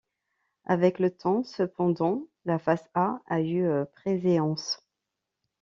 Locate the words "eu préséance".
3.39-4.83